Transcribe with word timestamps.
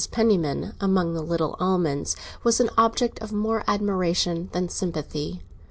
Penniman, 0.09 0.73
among 0.81 1.13
the 1.13 1.21
little 1.21 1.55
Almonds, 1.59 2.15
was 2.43 2.59
an 2.59 2.71
object 2.75 3.19
of 3.21 3.31
more 3.31 3.63
admiration 3.67 4.49
than 4.51 4.67
sympathy. 4.67 5.43